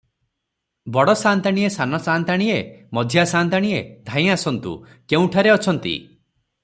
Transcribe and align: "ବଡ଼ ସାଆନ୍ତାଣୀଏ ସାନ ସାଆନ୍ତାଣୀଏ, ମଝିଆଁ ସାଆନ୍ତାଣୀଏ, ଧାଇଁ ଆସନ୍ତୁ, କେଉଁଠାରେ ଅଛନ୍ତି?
"ବଡ଼ 0.95 1.13
ସାଆନ୍ତାଣୀଏ 1.19 1.67
ସାନ 1.75 1.99
ସାଆନ୍ତାଣୀଏ, 2.05 2.55
ମଝିଆଁ 2.99 3.27
ସାଆନ୍ତାଣୀଏ, 3.33 3.83
ଧାଇଁ 4.11 4.33
ଆସନ୍ତୁ, 4.37 4.75
କେଉଁଠାରେ 5.13 5.55
ଅଛନ୍ତି? 5.59 5.97